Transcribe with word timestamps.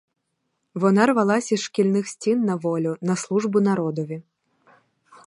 Вона 0.73 1.05
рвалась 1.05 1.51
із 1.51 1.61
шкільних 1.61 2.07
стін 2.07 2.43
на 2.43 2.55
волю, 2.55 2.97
на 3.01 3.15
службу 3.15 3.61
народові. 3.61 4.21